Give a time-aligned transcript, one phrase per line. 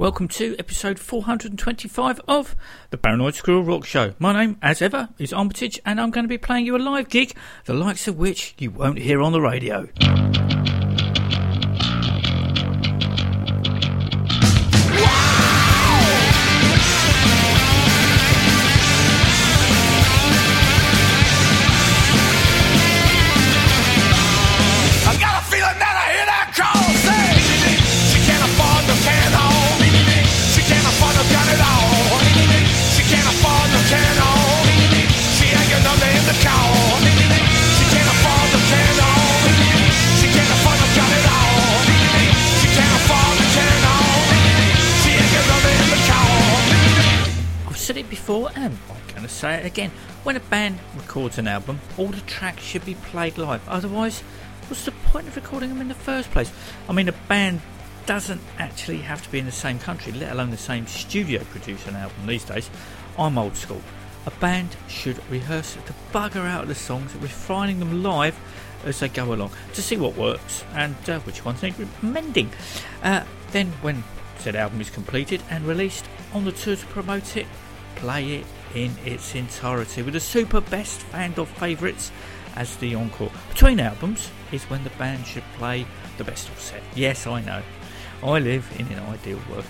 [0.00, 2.56] Welcome to episode 425 of
[2.88, 4.14] the Paranoid Squirrel Rock Show.
[4.18, 7.10] My name, as ever, is Armitage, and I'm going to be playing you a live
[7.10, 7.34] gig,
[7.66, 9.90] the likes of which you won't hear on the radio.
[49.70, 49.90] Again.
[50.24, 53.66] When a band records an album, all the tracks should be played live.
[53.68, 54.20] Otherwise,
[54.68, 56.52] what's the point of recording them in the first place?
[56.88, 57.60] I mean, a band
[58.06, 61.86] doesn't actually have to be in the same country, let alone the same studio produce
[61.86, 62.68] an album these days.
[63.16, 63.80] I'm old school.
[64.26, 68.38] A band should rehearse the bugger out of the songs, refining them live
[68.84, 72.50] as they go along to see what works and uh, which ones need mending.
[73.02, 74.02] Uh, then, when
[74.38, 77.46] said album is completed and released on the tour to promote it,
[77.96, 82.12] play it in its entirety with the super best fan of favourites
[82.56, 83.30] as the encore.
[83.50, 85.86] Between albums is when the band should play
[86.18, 86.82] the best of set.
[86.94, 87.62] Yes, I know.
[88.22, 89.64] I live in an ideal world.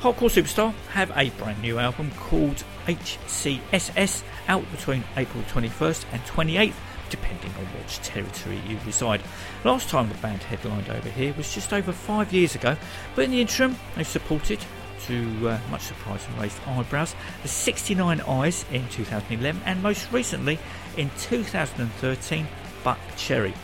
[0.00, 6.74] Hardcore Superstar have a brand new album called HCSS out between April 21st and 28th,
[7.10, 9.22] depending on which territory you reside.
[9.64, 12.76] Last time the band headlined over here was just over five years ago,
[13.14, 14.60] but in the interim they've supported
[15.06, 20.58] to uh, much surprise and raised eyebrows, the 69 Eyes in 2011, and most recently
[20.96, 22.46] in 2013,
[22.82, 23.54] Buck Cherry.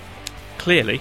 [0.58, 1.00] Clearly,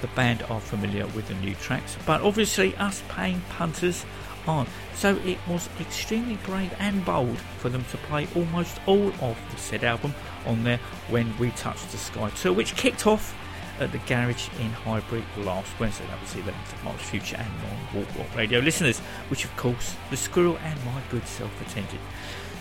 [0.00, 4.04] the band are familiar with the new tracks, but obviously, us paying punters
[4.46, 4.68] aren't.
[4.94, 9.56] So it was extremely brave and bold for them to play almost all of the
[9.56, 10.14] said album
[10.46, 13.34] on there when we touched the sky tour, which kicked off
[13.82, 16.06] at the garage in Highbury last Wednesday.
[16.06, 17.00] That was the 11th of March.
[17.00, 21.50] Future and non-Walk Rock Radio listeners, which of course the squirrel and my good self
[21.60, 22.00] attended.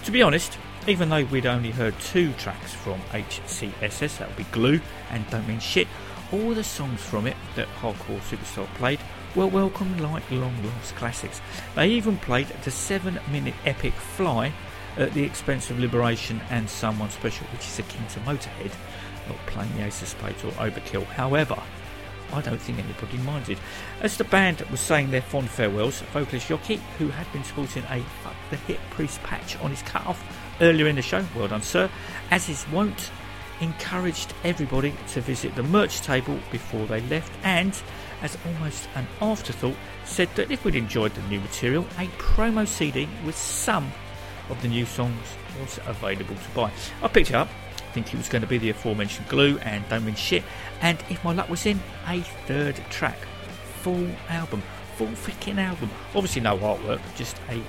[0.05, 4.45] To be honest, even though we'd only heard two tracks from HCSS, that would be
[4.45, 5.87] Glue and Don't Mean Shit,
[6.31, 8.99] all the songs from it that Hardcore Superstar played
[9.35, 11.39] were welcomed like long lost classics.
[11.75, 14.51] They even played the seven minute epic Fly
[14.97, 18.71] at the expense of Liberation and Someone Special, which is akin to Motorhead
[19.27, 21.05] not playing the Ace of Spades or Overkill.
[21.05, 21.61] However,
[22.33, 23.57] I don't think anybody minded.
[24.01, 27.99] As the band was saying their fond farewells, vocalist Jocke, who had been sporting a
[28.23, 30.23] Fuck the Hit Priest patch on his cut-off
[30.61, 31.89] earlier in the show, well done sir,
[32.29, 33.11] as his wont,
[33.59, 37.79] encouraged everybody to visit the merch table before they left and,
[38.21, 43.07] as almost an afterthought, said that if we'd enjoyed the new material, a promo CD
[43.25, 43.91] with some
[44.49, 46.71] of the new songs was available to buy.
[47.03, 47.49] I picked it up
[47.91, 50.44] think it was going to be the aforementioned Glue and Don't Mean Shit,
[50.81, 53.18] and if my luck was in, a third track.
[53.81, 54.62] Full album.
[54.97, 55.90] Full freaking album.
[56.16, 57.62] Obviously, no artwork, just a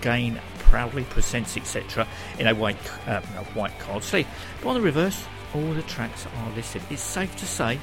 [0.00, 2.06] Gain proudly presents, etc.,
[2.38, 2.76] in a white,
[3.08, 4.26] uh, a white card sleeve.
[4.60, 5.24] But on the reverse,
[5.54, 6.82] all the tracks are listed.
[6.90, 7.78] It's safe to say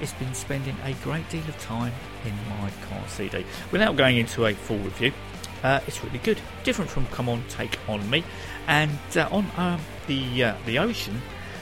[0.00, 1.92] it's been spending a great deal of time
[2.24, 3.44] in my car CD.
[3.70, 5.12] Without going into a full review,
[5.62, 6.40] uh, it's really good.
[6.64, 8.24] Different from Come On, Take On Me.
[8.66, 11.20] And uh, on um, the, uh, the ocean,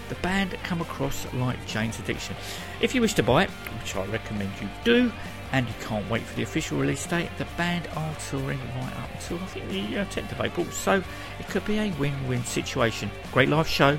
[0.09, 2.35] the band come across like Jane's Addiction.
[2.81, 5.13] If you wish to buy it, which I recommend you do,
[5.53, 9.11] and you can't wait for the official release date, the band are touring right up
[9.15, 11.03] until I think the uh, 10th of April, so
[11.39, 13.11] it could be a win win situation.
[13.33, 13.99] Great live show,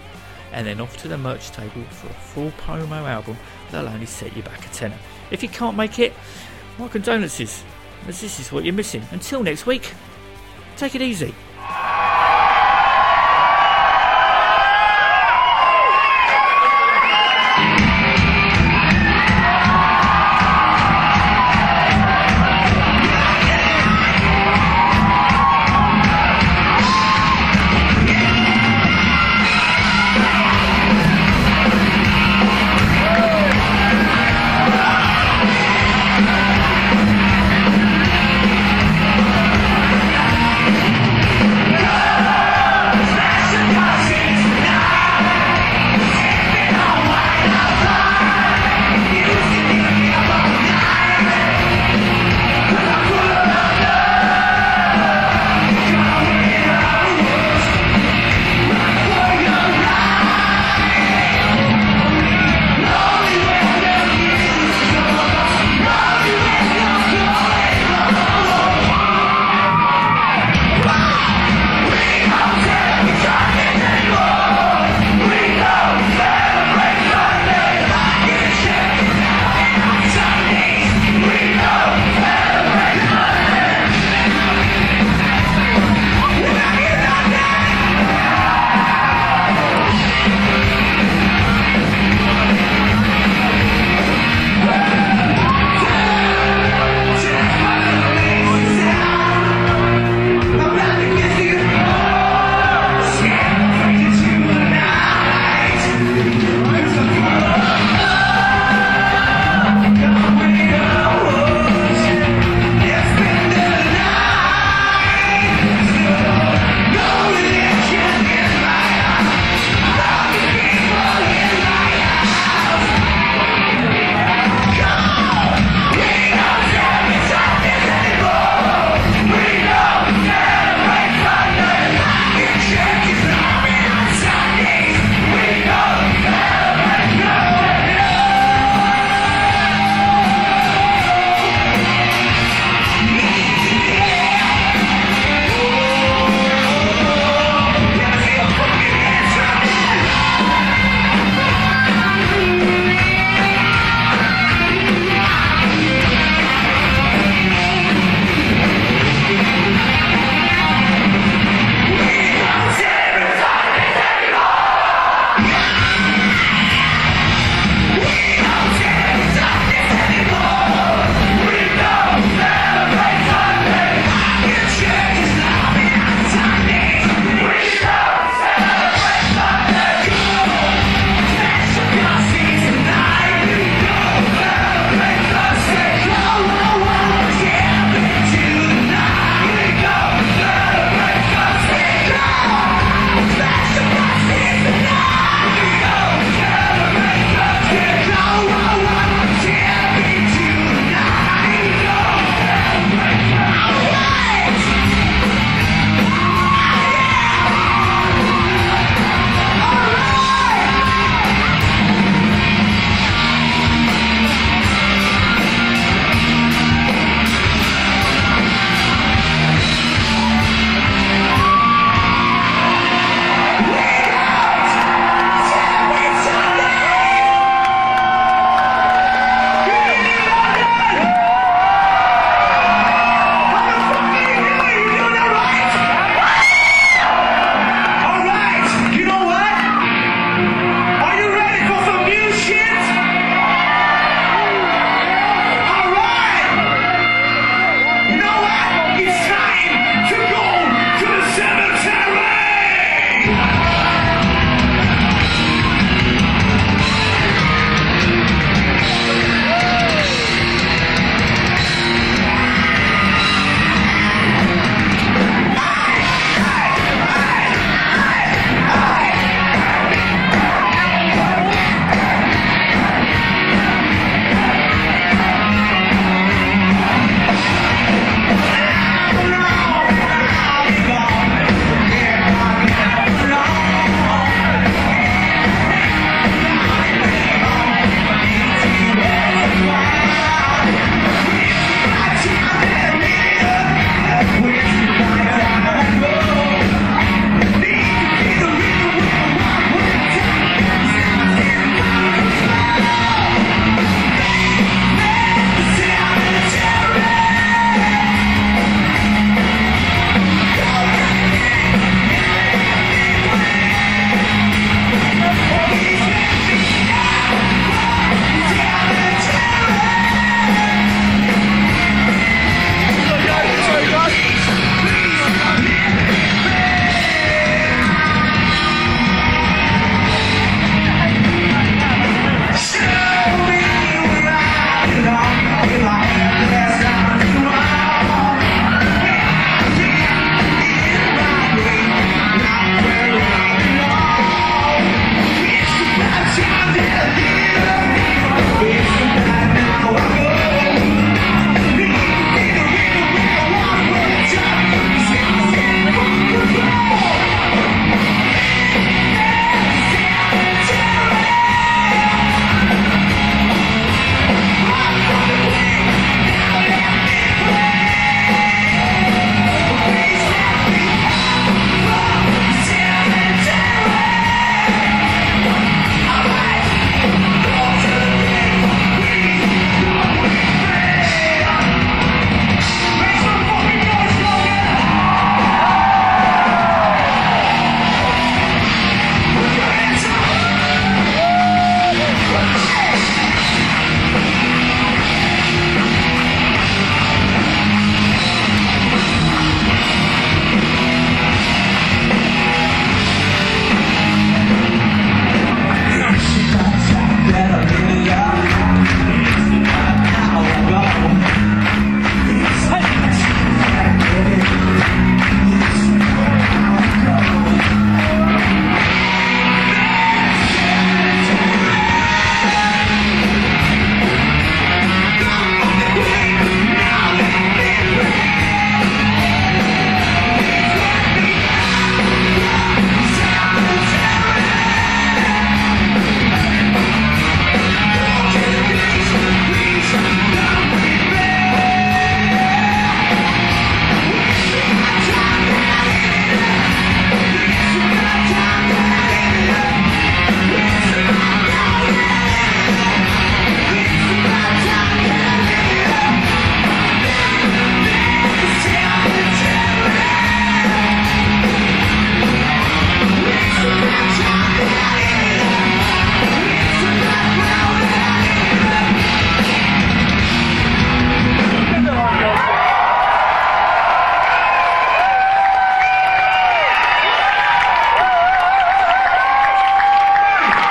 [0.51, 3.37] and then off to the merch table for a full promo album
[3.71, 4.97] that'll only set you back a tenner.
[5.29, 6.13] If you can't make it,
[6.77, 7.63] my condolences,
[8.07, 9.03] as this is what you're missing.
[9.11, 9.93] Until next week,
[10.77, 11.33] take it easy.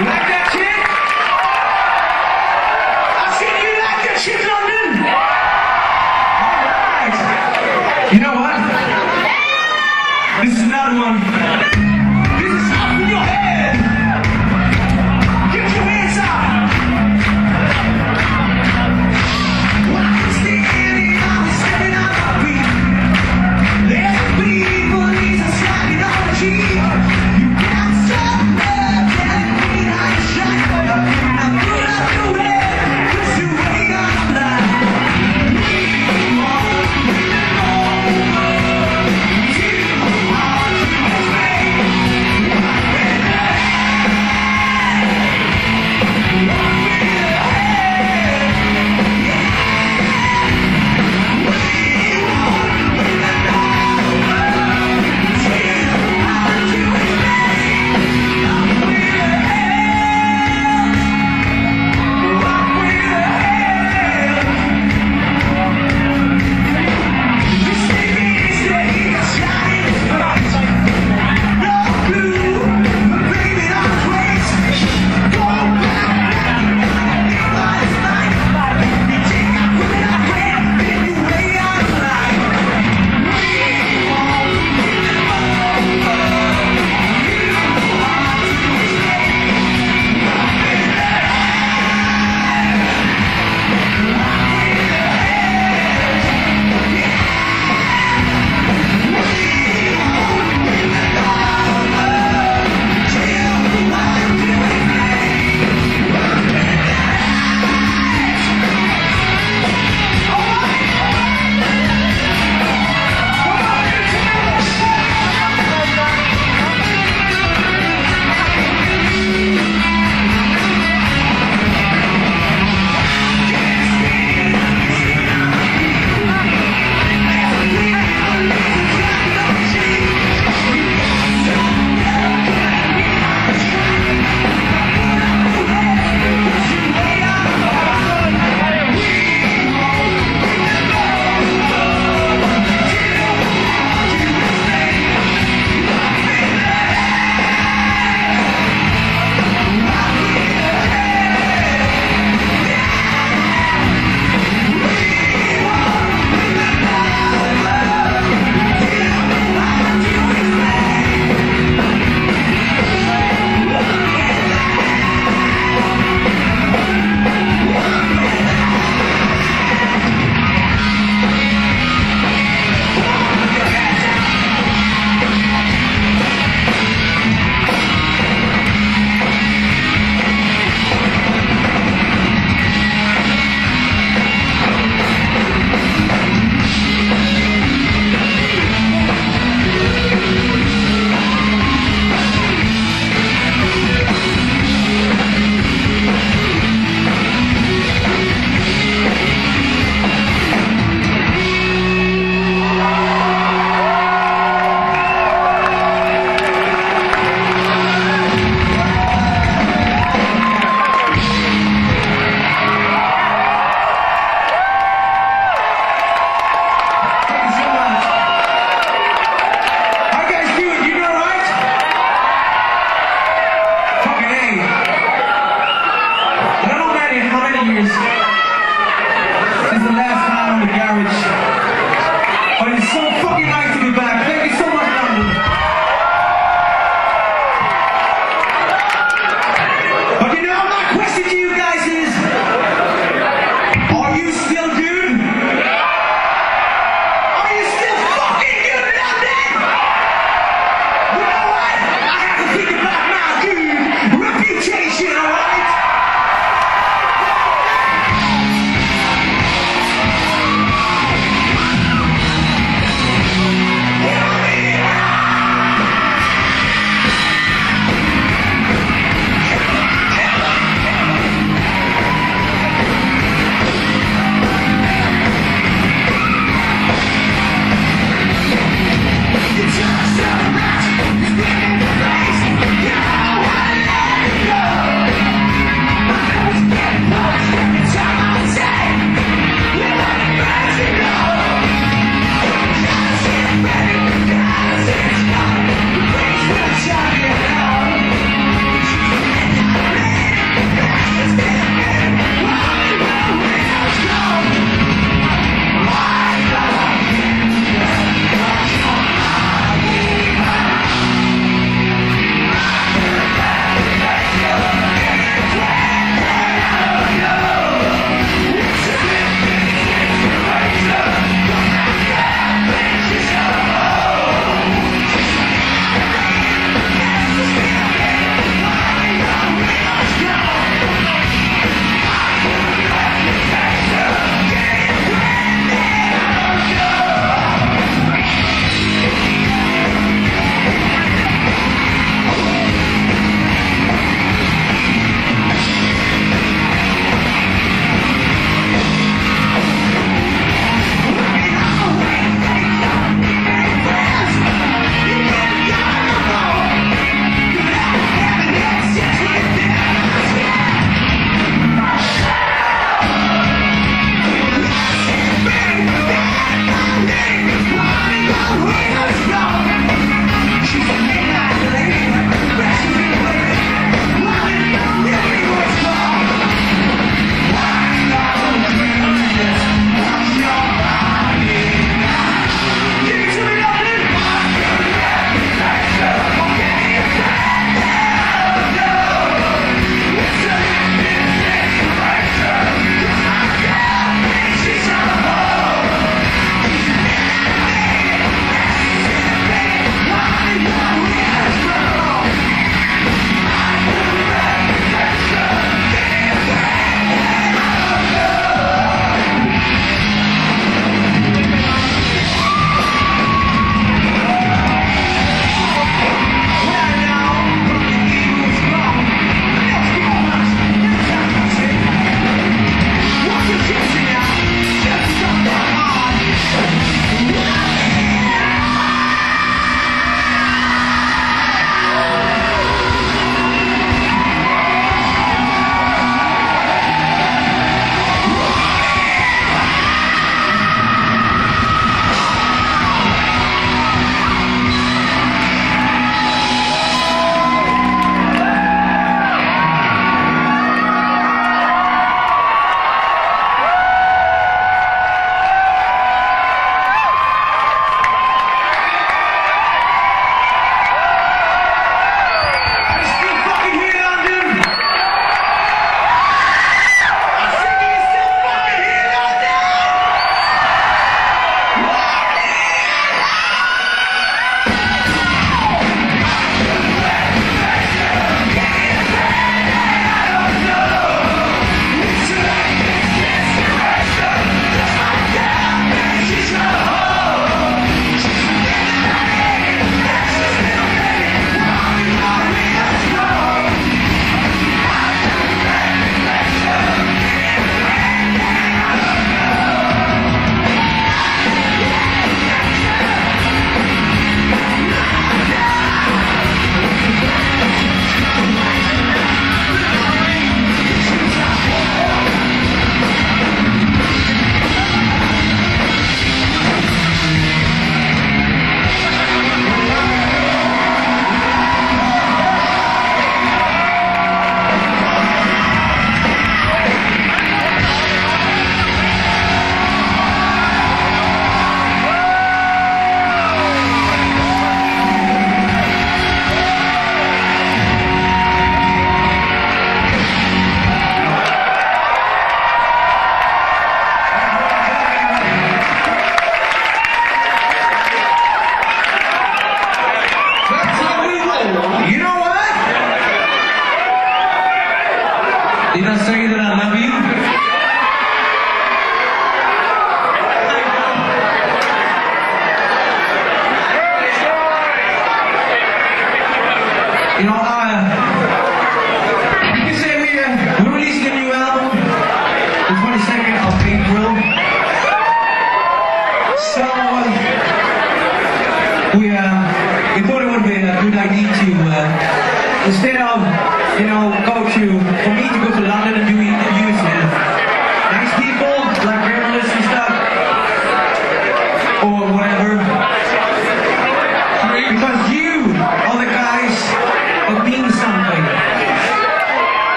[0.00, 0.41] Like that.